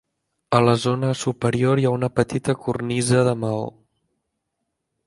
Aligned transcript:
A 0.59 0.61
la 0.67 0.73
zona 0.85 1.11
superior 1.25 1.83
hi 1.83 1.87
ha 1.91 1.93
una 1.99 2.09
petita 2.21 2.59
cornisa 2.65 3.23
de 3.31 3.39
maó. 3.45 3.65